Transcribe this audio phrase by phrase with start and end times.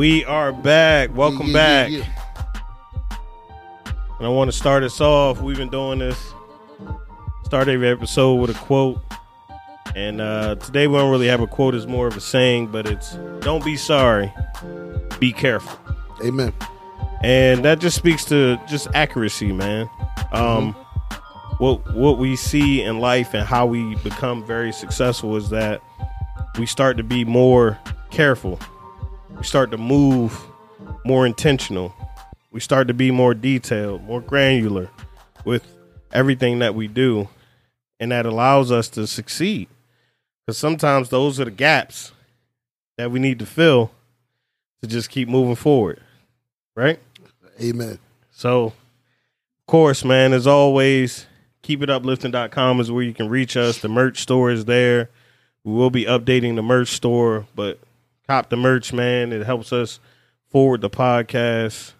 [0.00, 1.14] We are back.
[1.14, 2.08] Welcome Yeah, yeah, back.
[3.10, 3.16] yeah,
[4.16, 5.42] And I want to start us off.
[5.42, 6.32] We've been doing this.
[7.44, 8.98] Start every episode with a quote.
[9.94, 12.86] And uh, today we don't really have a quote, it's more of a saying, but
[12.86, 14.32] it's don't be sorry,
[15.18, 15.78] be careful.
[16.24, 16.54] Amen.
[17.22, 19.86] And that just speaks to just accuracy, man.
[20.32, 20.72] Um,
[21.58, 25.82] what what we see in life and how we become very successful is that
[26.58, 27.78] we start to be more
[28.08, 28.58] careful.
[29.40, 30.38] We start to move
[31.02, 31.94] more intentional.
[32.50, 34.90] We start to be more detailed, more granular
[35.46, 35.66] with
[36.12, 37.26] everything that we do,
[37.98, 39.68] and that allows us to succeed.
[40.44, 42.12] Because sometimes those are the gaps
[42.98, 43.90] that we need to fill
[44.82, 46.02] to just keep moving forward,
[46.76, 47.00] right?
[47.62, 47.98] Amen.
[48.30, 51.24] So, of course, man, as always,
[51.62, 53.78] keep it keepituplifting.com is where you can reach us.
[53.78, 55.08] The merch store is there.
[55.64, 57.78] We will be updating the merch store, but
[58.30, 59.32] cop the merch, man.
[59.32, 59.98] It helps us
[60.46, 61.94] forward the podcast.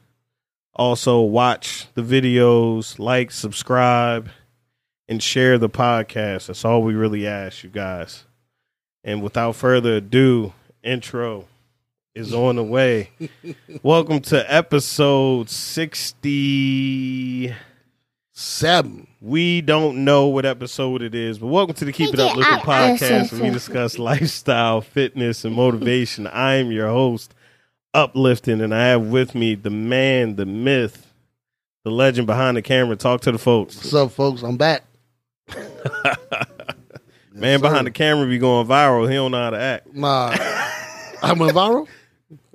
[0.76, 4.30] Also, watch the videos, like, subscribe,
[5.08, 6.46] and share the podcast.
[6.46, 8.26] That's all we really ask you guys.
[9.02, 10.52] And without further ado,
[10.84, 11.48] intro
[12.14, 13.10] is on the way.
[13.82, 17.56] Welcome to episode 60.
[18.42, 19.06] Seven.
[19.20, 23.32] We don't know what episode it is, but welcome to the Keep It Uplifting podcast
[23.32, 26.26] where we discuss lifestyle, fitness, and motivation.
[26.32, 27.34] I am your host,
[27.92, 31.12] Uplifting, and I have with me the man, the myth,
[31.84, 32.96] the legend behind the camera.
[32.96, 33.76] Talk to the folks.
[33.76, 34.42] What's up, folks?
[34.42, 34.84] I'm back.
[37.34, 39.06] Man behind the camera be going viral.
[39.08, 39.94] He don't know how to act.
[39.94, 40.30] Nah.
[41.22, 41.86] I went viral?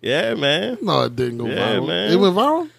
[0.02, 0.78] Yeah, man.
[0.84, 1.88] No, it didn't go Yeah, viral.
[1.88, 2.12] man.
[2.12, 2.70] It went viral?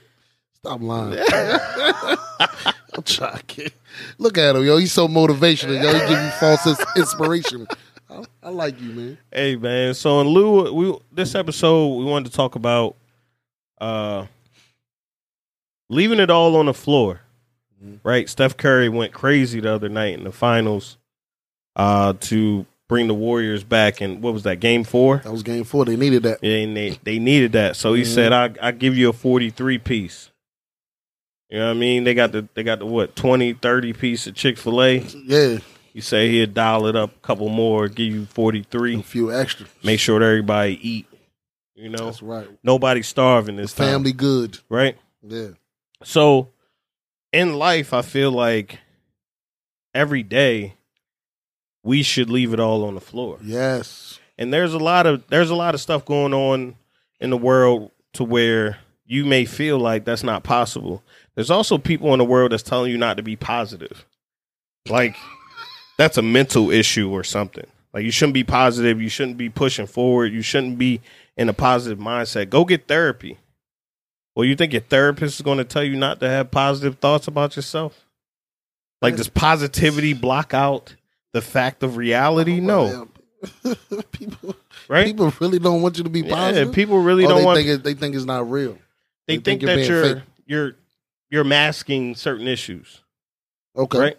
[0.55, 1.19] Stop lying.
[1.21, 2.75] I'm
[3.49, 3.71] to.
[4.19, 4.77] Look at him, yo.
[4.77, 5.93] He's so motivational, yo.
[5.93, 7.67] He give you false inspiration.
[8.11, 9.19] I, I like you, man.
[9.33, 12.95] Hey man, so in lieu, we this episode we wanted to talk about
[13.81, 14.27] uh
[15.89, 17.21] leaving it all on the floor.
[17.85, 18.01] Mhm.
[18.03, 18.29] Right?
[18.29, 20.97] Steph Curry went crazy the other night in the finals
[21.75, 25.19] uh to bring the Warriors back in what was that game 4?
[25.25, 25.85] That was game four.
[25.85, 26.39] They needed that.
[26.43, 27.77] Yeah, and they they needed that.
[27.77, 28.07] So he Mhm.
[28.15, 30.31] said I I give you a 43 piece.
[31.49, 32.05] You know what I mean?
[32.05, 34.99] They got the they got the what 20 30 piece of Chick-fil-A.
[35.25, 35.59] Yeah.
[35.93, 39.67] You say he'd dial it up a couple more, give you 43 A few extra.
[39.83, 41.07] make sure that everybody eat.
[41.75, 42.49] You know, That's right.
[42.63, 44.59] nobody's starving this time, Family good.
[44.69, 44.97] right?
[45.23, 45.49] Yeah.
[46.05, 46.49] So,
[47.33, 48.79] in life, I feel like
[49.95, 50.75] every day
[51.83, 53.39] we should leave it all on the floor.
[53.43, 54.19] Yes.
[54.39, 56.77] And there's a lot of there's a lot of stuff going on
[57.21, 61.03] in the world to where you may feel like that's not possible.
[61.37, 64.05] There's also people in the world that's telling you not to be positive.
[64.89, 65.15] Like
[65.99, 67.67] that's a mental issue or something.
[67.93, 71.01] Like you shouldn't be positive, you shouldn't be pushing forward, you shouldn't be
[71.37, 72.51] in a positive mindset.
[72.51, 73.39] Go get therapy.
[74.35, 77.27] Well, you think your therapist is going to tell you not to have positive thoughts
[77.27, 78.05] about yourself?
[79.03, 80.95] Like does positivity block out
[81.33, 82.61] the fact of reality?
[82.61, 83.09] No,
[84.13, 84.57] people,
[84.89, 85.07] right?
[85.07, 86.75] people really don't want you to be Yeah, positive.
[86.75, 87.57] people really Or don't they want.
[87.59, 88.79] think it, they think it's not real.
[89.27, 90.77] they, they think, think that you're you're
[91.31, 93.03] you're masking certain issues,
[93.77, 93.99] Okay.
[93.99, 94.19] right?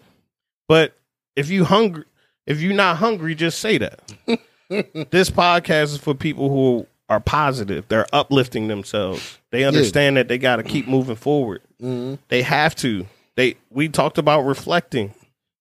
[0.68, 0.94] But
[1.36, 2.04] if you hungry,
[2.46, 4.00] if you're not hungry, just say that.
[5.10, 7.86] this podcast is for people who are positive.
[7.88, 9.38] They're uplifting themselves.
[9.50, 11.62] They understand that they got to keep moving forward.
[11.80, 13.06] hmm They have to.
[13.36, 15.14] They we talked about reflecting,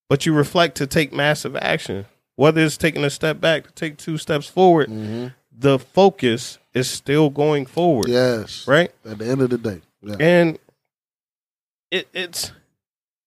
[0.10, 2.06] but you reflect to take massive action.
[2.36, 5.28] Whether it's taking a step back to take two steps forward, hmm
[5.60, 8.68] the focus is still going forward, Yes.
[8.68, 8.92] right?
[9.04, 9.82] At the end of the day.
[10.04, 10.18] Yeah.
[10.20, 10.60] And
[11.92, 12.52] it, it's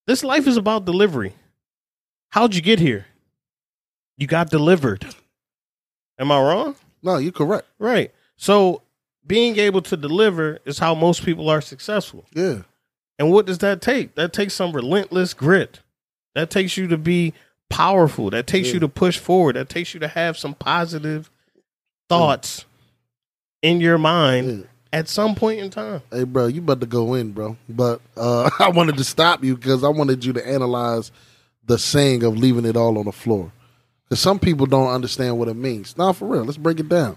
[0.07, 1.35] this life is about delivery.
[2.31, 3.07] How'd you get here?
[4.17, 5.07] You got delivered.
[6.19, 6.77] Am I wrong?
[7.03, 7.67] No, you're correct.
[7.79, 8.13] Right.
[8.37, 8.83] So
[9.27, 12.27] being able to deliver is how most people are successful.
[12.35, 12.63] Yeah.
[13.19, 14.15] And what does that take?
[14.15, 15.81] That takes some relentless grit.
[16.35, 17.35] That takes you to be
[17.69, 18.31] powerful.
[18.31, 18.75] That takes Yeah.
[18.75, 19.57] you to push forward.
[19.57, 21.31] That takes you to have some positive
[22.09, 22.65] thoughts
[23.63, 24.67] in your mind yeah.
[24.93, 26.03] At some point in time.
[26.11, 27.57] Hey, bro, you about to go in, bro.
[27.69, 31.13] But uh, I wanted to stop you because I wanted you to analyze
[31.65, 33.53] the saying of leaving it all on the floor.
[34.05, 35.97] Because some people don't understand what it means.
[35.97, 37.17] Now, for real, let's break it down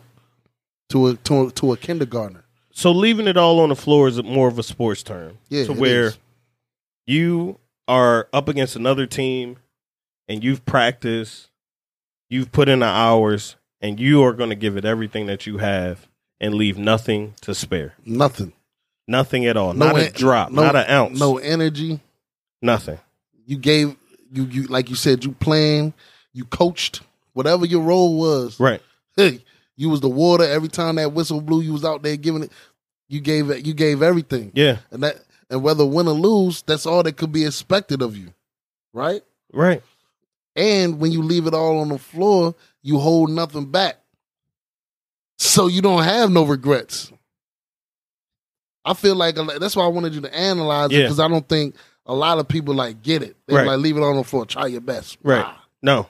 [0.89, 2.43] to a to a, to a kindergartner.
[2.71, 5.37] So leaving it all on the floor is more of a sports term.
[5.49, 6.17] Yeah, to where is.
[7.05, 9.57] you are up against another team
[10.27, 11.49] and you've practiced,
[12.29, 15.57] you've put in the hours, and you are going to give it everything that you
[15.57, 16.07] have
[16.43, 17.93] and leave nothing to spare.
[18.05, 18.53] nothing,
[19.07, 19.73] Nothing at all.
[19.73, 21.19] No not a drop, no- not an ounce.
[21.19, 21.99] no energy.
[22.61, 22.99] Nothing.
[23.45, 23.95] You gave
[24.31, 25.93] you you like you said you planned,
[26.33, 27.01] you coached
[27.33, 28.59] whatever your role was.
[28.59, 28.81] Right.
[29.17, 29.43] Hey,
[29.75, 30.43] You was the water.
[30.43, 32.51] Every time that whistle blew, you was out there giving it.
[33.09, 33.65] You gave it.
[33.65, 34.51] You gave everything.
[34.53, 34.77] Yeah.
[34.91, 35.15] And that
[35.49, 38.33] and whether win or lose, that's all that could be expected of you,
[38.93, 39.23] right?
[39.51, 39.81] Right.
[40.55, 42.53] And when you leave it all on the floor,
[42.83, 43.97] you hold nothing back.
[45.37, 47.11] So you don't have no regrets.
[48.85, 51.01] I feel like that's why I wanted you to analyze it Yeah.
[51.03, 51.75] because I don't think
[52.05, 53.35] a lot of people like get it.
[53.47, 53.65] They Right.
[53.67, 54.45] like leave it on the floor.
[54.45, 55.17] Try your best.
[55.23, 55.45] Right.
[55.81, 56.07] No.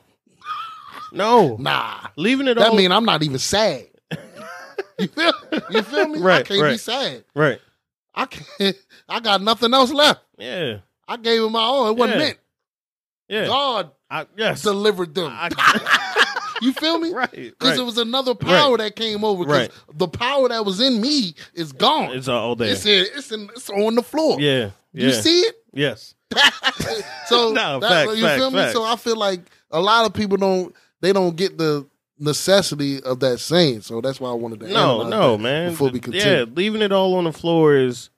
[1.11, 1.55] No.
[1.57, 1.57] Nah.
[2.01, 2.07] nah.
[2.15, 2.75] Leaving it That all.
[2.75, 3.87] mean I'm not even sad.
[4.99, 5.33] you feel
[5.69, 6.19] you feel me?
[6.19, 6.79] I Right, can't be right.
[6.79, 7.23] sad.
[7.35, 7.61] right.
[8.15, 8.75] I can't
[9.07, 10.21] I got nothing else left.
[10.37, 10.77] Yeah.
[11.07, 11.89] I gave him my all.
[11.89, 12.25] It wasn't Yeah.
[12.25, 12.37] meant.
[13.29, 13.45] Yeah.
[13.45, 14.61] God I, yes.
[14.63, 15.31] delivered them.
[15.31, 15.49] I-
[16.61, 17.11] you feel me?
[17.13, 17.31] right.
[17.31, 17.79] Because Right.
[17.79, 18.77] it was another power Right.
[18.85, 19.44] that came over.
[19.45, 19.71] Because Right.
[19.97, 22.11] the power that was in me is gone.
[22.15, 22.71] It's all there.
[22.71, 24.39] It's in, it's in, it's on the floor.
[24.39, 24.71] yeah.
[24.94, 25.07] Yeah.
[25.07, 25.55] You see it?
[25.73, 26.13] Yes.
[27.27, 28.71] so No, that- facts, you facts, feel me?
[28.71, 29.39] So I feel like
[29.71, 31.85] a lot of people don't they don't get the
[32.19, 33.81] necessity of that saying.
[33.81, 35.71] So that's why I wanted to No, no, man.
[35.71, 38.09] Before we continue, Yeah, leaving it all on the floor is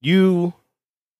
[0.00, 0.52] you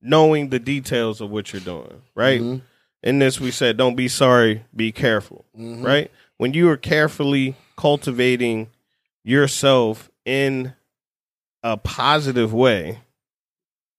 [0.00, 2.40] knowing the details of what you're doing, right?
[2.40, 2.62] Mhm.
[3.02, 5.84] In this, we said, don't be sorry, be careful, Mhm.
[5.84, 6.10] right?
[6.38, 8.70] When you are carefully cultivating
[9.25, 10.73] yourself in
[11.62, 13.00] a positive way,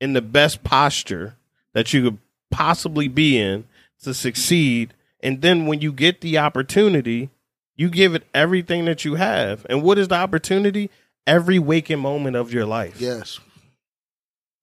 [0.02, 1.36] in the best posture
[1.74, 2.18] that you could
[2.50, 3.66] possibly be in
[4.04, 7.30] to succeed, and then when you get the opportunity,
[7.76, 9.66] you give it everything that you have.
[9.70, 10.90] And what is the opportunity?
[11.28, 13.00] Every waking moment of your life.
[13.00, 13.40] Yes.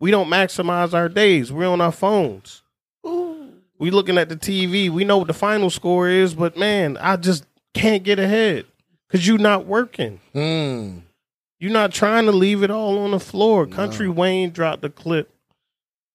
[0.00, 1.52] We don't maximize our days.
[1.52, 2.62] We're on our phones.
[3.06, 3.52] Ooh.
[3.78, 4.90] We looking at the TV.
[4.90, 7.44] We know what the final score is, but man, I just
[7.76, 8.64] can't get ahead
[9.06, 10.20] because you're not working.
[10.34, 11.02] Mm.
[11.58, 13.66] You're not trying to leave it all on the floor.
[13.66, 15.30] Country Wayne dropped a clip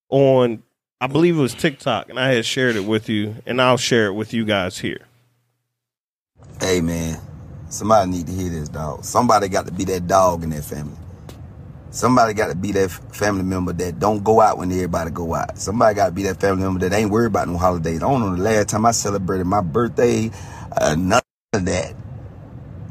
[0.09, 0.63] on,
[0.99, 4.07] I believe it was TikTok, and I had shared it with you, and I'll share
[4.07, 5.07] it with you guys here.
[6.59, 7.19] Hey man,
[7.69, 9.03] somebody need to hear this dog.
[9.03, 10.97] Somebody got to be that dog in that family.
[11.89, 15.57] Somebody got to be that family member that don't go out when everybody go out.
[15.57, 18.01] Somebody got to be that family member that ain't worried about no holidays.
[18.01, 20.31] I don't know the last time I celebrated my birthday,
[20.79, 21.21] uh, none
[21.53, 21.93] of that.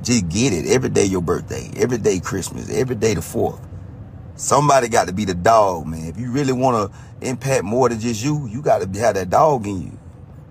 [0.02, 0.66] Just get it.
[0.66, 1.70] Every day your birthday.
[1.78, 2.68] Every day Christmas.
[2.70, 3.58] Every day the fourth.
[4.36, 6.04] Somebody got to be the dog, man.
[6.04, 9.30] If you really want to impact more than just you, you got to have that
[9.30, 9.98] dog in you.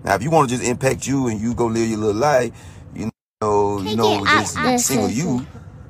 [0.02, 2.50] Now, if you want to just impact you and you go live your little life,
[2.96, 3.10] you
[3.40, 4.54] know, you know, just
[4.84, 5.46] single you.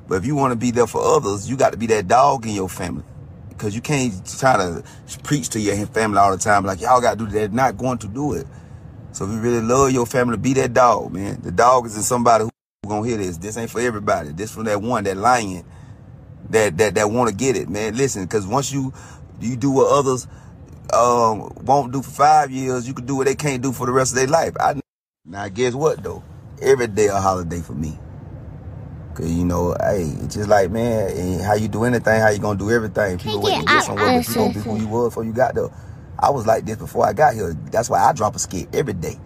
[0.07, 2.45] But if you want to be there for others, you got to be that dog
[2.45, 3.03] in your family.
[3.49, 4.83] Because you can't try to
[5.23, 7.31] preach to your family all the time, like, y'all got to do that.
[7.31, 8.45] They're not going to do it.
[9.13, 11.41] So if you really love your family, be that dog, man.
[11.41, 12.51] The dog is in somebody who
[12.87, 13.37] gonna hear this.
[13.37, 14.29] This ain't for everybody.
[14.29, 15.65] This from that one, that lion,
[16.49, 17.95] that that that want to get it, man.
[17.95, 18.93] Listen, because once you
[19.39, 20.27] you do what others
[20.93, 23.91] um won't do for five years, you can do what they can't do for the
[23.91, 24.53] rest of their life.
[24.59, 24.79] I
[25.25, 26.23] now guess what though?
[26.61, 27.97] Every day a holiday for me.
[29.13, 32.57] Cause you know, hey, it's just like man, how you do anything, how you gonna
[32.57, 33.17] do everything.
[33.17, 35.09] People Take wait it to get out, somewhere, but you gonna be who you was
[35.09, 35.69] before you got there.
[36.21, 37.53] I was like this before I got here.
[37.71, 39.17] That's why I drop a skit every day.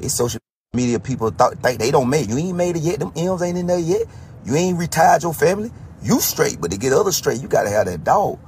[0.00, 0.40] It's social
[0.72, 2.28] media people thought think they don't make.
[2.28, 3.00] You ain't made it yet.
[3.00, 4.06] Them M's ain't in there yet.
[4.44, 5.70] You ain't retired your family.
[6.02, 8.38] You straight, but to get others straight, you gotta have that dog.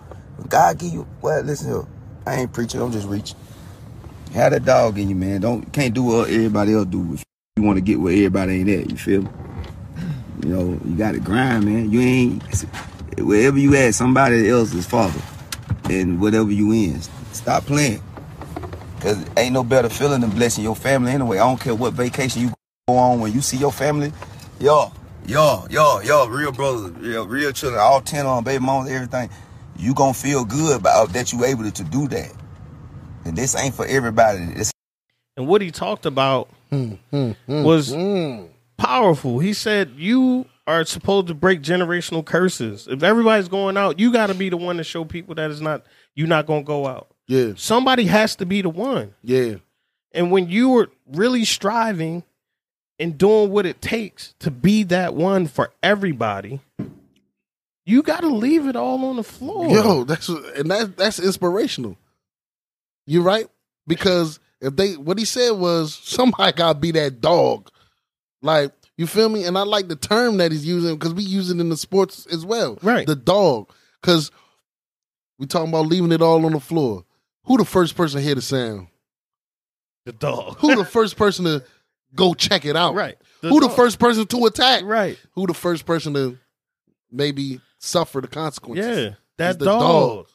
[0.48, 1.86] God give you well, listen here.
[2.26, 3.36] I ain't preaching, I'm just reaching.
[4.32, 5.40] Have that dog in you, man.
[5.40, 7.14] Don't can't do what everybody else do.
[7.14, 7.24] If
[7.56, 9.30] you want to get where everybody ain't at, you feel me?
[10.44, 11.90] You know, you got to grind, man.
[11.90, 12.42] You ain't
[13.18, 15.20] wherever you at, somebody else is father,
[15.90, 17.00] and whatever you in,
[17.32, 18.02] stop playing.
[19.00, 21.38] Cause ain't no better feeling than blessing your family anyway.
[21.38, 22.52] I don't care what vacation you
[22.86, 24.12] go on when you see your family,
[24.58, 24.92] yo,
[25.26, 29.30] yo, yo, yo, real brothers, real, real children, all ten on baby moms, everything.
[29.78, 32.32] You gonna feel good about that you able to do that.
[33.24, 34.40] And this ain't for everybody.
[34.54, 34.72] It's
[35.36, 38.44] And what he talked about Hmm, hmm, hmm, was hmm.
[38.76, 39.40] powerful.
[39.40, 42.86] He said you are supposed to break generational curses.
[42.88, 45.60] If everybody's going out, you got to be the one to show people that it's
[45.60, 45.84] not
[46.14, 47.09] you're not going to go out.
[47.30, 49.14] Yeah, Somebody has to be the one.
[49.22, 49.56] yeah.
[50.12, 52.24] And when you are really striving
[52.98, 56.58] and doing what it takes to be that one for everybody,
[57.86, 59.68] you got to leave it all on the floor.
[59.70, 61.96] Yo, that's and that that's inspirational.
[63.06, 63.46] You right?
[63.86, 67.70] Because if they what he said was somebody gotta be that dog.
[68.42, 69.44] Like, you feel me?
[69.44, 72.26] And I like the term that he's using because we use it in the sports
[72.32, 72.78] as well.
[72.82, 73.06] Right.
[73.06, 73.70] The dog.
[74.02, 74.32] Cause
[75.38, 77.04] we talking about leaving it all on the floor.
[77.50, 78.86] Who the first person to hear the sound?
[80.06, 80.58] the dog.
[80.60, 81.64] Who the first person to
[82.14, 82.94] go check it out?
[82.94, 83.16] right.
[83.42, 84.84] Who the first person to attack?
[84.84, 85.18] Right.
[85.32, 86.38] Who the first person to
[87.10, 88.86] maybe suffer the consequences?
[88.86, 89.14] Yeah.
[89.38, 89.80] That the dog.
[89.80, 90.26] dog.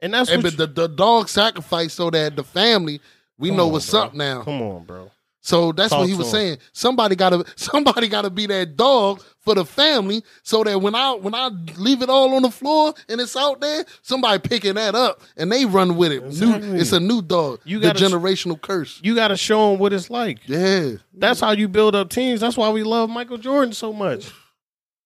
[0.00, 3.00] And that's and but the, the dog sacrificed so that the family
[3.36, 4.00] we Come know on, what's bro.
[4.02, 4.42] up now.
[4.42, 5.10] Come on, bro.
[5.46, 6.32] So that's Talk what he was him.
[6.32, 6.58] saying.
[6.72, 11.34] Somebody gotta somebody gotta be that dog for the family so that when I when
[11.34, 15.20] I leave it all on the floor and it's out there, somebody picking that up
[15.36, 16.24] and they run with it.
[16.24, 16.66] Exactly.
[16.70, 17.60] New it's a new dog.
[17.66, 18.98] You the gotta- generational curse.
[19.02, 20.38] You got to show them what it's like.
[20.46, 20.92] Yeah.
[21.12, 22.40] That's how you build up teams.
[22.40, 24.32] That's why we love Michael Jordan so much.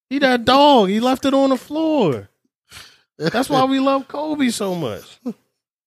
[0.09, 0.88] He that dog.
[0.88, 2.28] He left it on the floor.
[3.18, 5.18] That's why we love Kobe so much.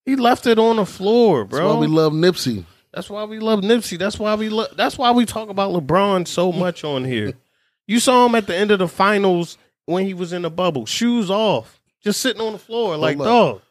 [0.03, 1.59] He left it on the floor, bro.
[1.59, 2.65] That's why we love Nipsey.
[2.93, 3.97] That's why we love Nipsey.
[3.97, 4.75] That's why we love.
[4.75, 7.33] That's why we talk about LeBron so much on here.
[7.87, 10.85] You saw him at the end of the finals when he was in the bubble,
[10.85, 13.61] shoes off, just sitting on the floor, like dog.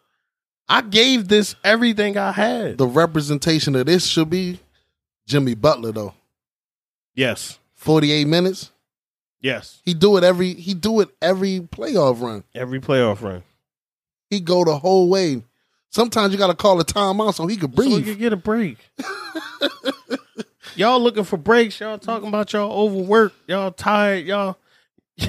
[0.69, 2.79] I gave this everything I had.
[2.79, 4.61] The representation of this should be
[5.27, 6.15] Jimmy Butler though.
[7.15, 8.71] yes, 48 minutes.
[9.41, 9.81] yes.
[9.85, 12.45] He do it every he do it every playoff run.
[12.55, 13.43] Every playoff run,
[14.29, 15.43] He go the whole way.
[15.91, 17.91] Sometimes you got to call a timeout so he could breathe.
[17.91, 18.07] so breathe.
[18.07, 18.79] could get a break.
[20.77, 21.81] y'all looking for breaks?
[21.81, 23.37] Y'all talking about y'all overworked?
[23.49, 24.25] Y'all tired?
[24.25, 24.57] Y'all
[25.21, 25.25] I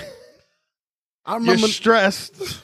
[1.27, 2.37] you're remember stressed?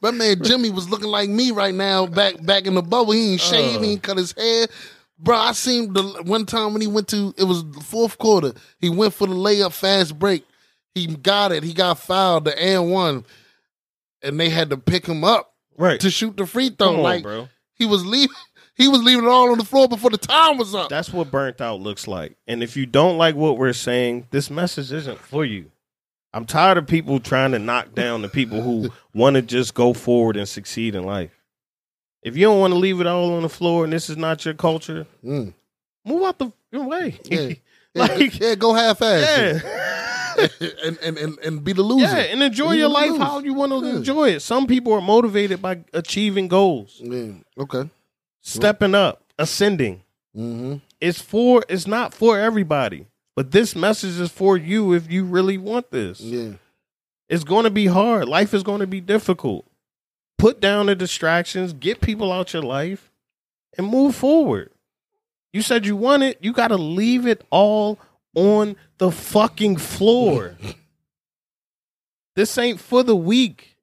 [0.00, 3.12] that man Jimmy was looking like me right now back back in the bubble.
[3.12, 3.92] He ain't shaved, he uh.
[3.92, 4.68] ain't cut his hair.
[5.18, 8.52] Bro, I seen the one time when he went to it was the fourth quarter.
[8.78, 10.44] He went for the layup fast break.
[10.94, 11.64] He got it.
[11.64, 13.24] He got fouled the and one,
[14.22, 16.00] and they had to pick him up Right.
[16.00, 16.88] to shoot the free throw.
[16.88, 17.48] Come on, like bro.
[17.74, 18.36] he was leaving.
[18.74, 20.88] He was leaving it all on the floor before the time was up.
[20.88, 22.36] That's what burnt out looks like.
[22.48, 25.70] And if you don't like what we're saying, this message isn't for you.
[26.32, 29.92] I'm tired of people trying to knock down the people who want to just go
[29.92, 31.38] forward and succeed in life.
[32.22, 34.44] If you don't want to leave it all on the floor and this is not
[34.46, 35.52] your culture, Mm.
[36.06, 37.18] move out the way.
[37.24, 37.52] Yeah.
[37.94, 39.38] like, yeah, go half ass.
[39.38, 39.60] yeah.
[40.84, 42.04] and, and, and, and be the loser.
[42.06, 43.96] Yeah, and enjoy You your life how you want to Yeah.
[43.96, 44.40] enjoy it.
[44.40, 47.32] Some people are motivated by achieving goals, Yeah.
[47.58, 47.88] Okay.
[48.40, 50.02] stepping up, ascending.
[50.36, 50.76] Mm-hmm.
[50.98, 53.04] it's for it's not for everybody
[53.36, 56.52] but this message is for you if you really want this Yeah.
[57.28, 59.66] it's going to be hard life is going to be difficult
[60.38, 63.12] put down the distractions get people out your life
[63.76, 64.70] and move forward
[65.52, 67.98] you said you want it you got to leave it all
[68.34, 70.56] on the fucking floor
[72.36, 73.76] this ain't for the weak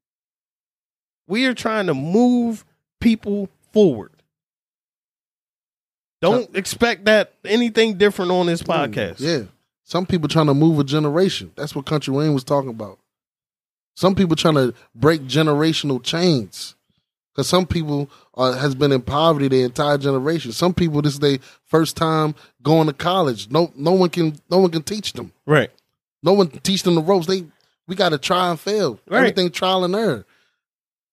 [1.28, 2.66] we are trying to move
[3.00, 4.12] people forward
[6.22, 9.20] don't expect that anything different on this mm, podcast.
[9.20, 9.44] Yeah.
[9.84, 11.52] Some people trying to move a generation.
[11.56, 13.00] That's what Country Wayne was talking about.
[13.96, 16.76] Some people trying to break generational chains.
[17.40, 20.52] Because some people has been in poverty their entire generation.
[20.52, 23.50] Some people this is their first time going to college.
[23.50, 25.32] No, no one can, no one can teach them.
[25.46, 25.72] Right.
[26.22, 27.28] No one can teach them the ropes.
[27.28, 27.46] They,
[27.88, 29.00] we got to try and fail.
[29.08, 29.20] Right.
[29.20, 30.26] Everything trial and error.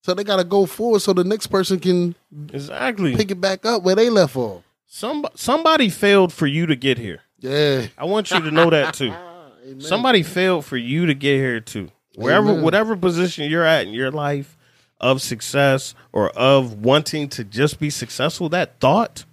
[0.03, 2.17] So they got to go forward so the next person can
[2.53, 3.15] Exactly.
[3.15, 4.65] pick it back up where they left off.
[4.89, 7.21] Some somebody failed for you to get here.
[7.39, 7.87] Yeah.
[7.97, 9.13] I want you to know that too.
[9.79, 11.91] Somebody failed for you to get here too.
[12.17, 12.63] Wherever Amen.
[12.63, 14.56] whatever position you're at in your life
[15.01, 19.25] of success or of wanting to just be successful, that thought,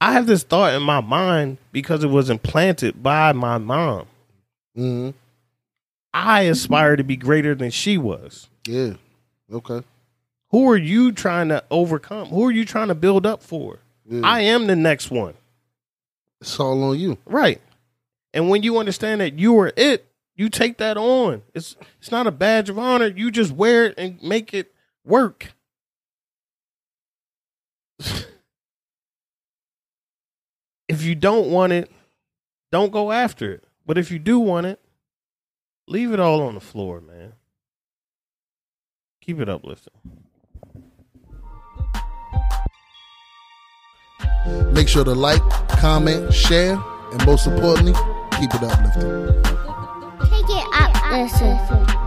[0.00, 4.06] I have this thought in my mind because it was implanted by my mom.
[4.74, 5.10] hmm
[6.12, 8.48] I aspire to be greater than she was.
[8.68, 8.94] Yeah.
[9.52, 9.82] Okay.
[10.50, 12.28] Who are you trying to overcome?
[12.28, 13.80] Who are you trying to build up for?
[14.08, 14.20] Yeah.
[14.22, 15.34] I am the next one.
[16.40, 17.18] it's all on you.
[17.24, 17.60] Right.
[18.32, 20.06] And when you understand that you are it,
[20.36, 21.42] you take that on.
[21.54, 23.06] It's it's not a badge of honor.
[23.08, 24.72] You just wear it and make it
[25.04, 25.52] work.
[30.88, 31.90] if you don't want it,
[32.72, 33.64] don't go after it.
[33.86, 34.80] But if you do want it,
[35.86, 37.34] leave it all on the floor, man.
[39.20, 39.92] Keep it uplifting.
[44.72, 46.78] Make sure to like, comment, share,
[47.12, 47.94] and most importantly,
[48.38, 49.42] keep it uplifting.
[50.28, 52.03] Take it up, listen.